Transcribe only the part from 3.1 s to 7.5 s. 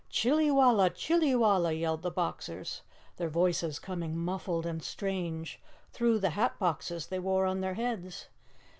their voices coming muffled and strange through the hat boxes they wore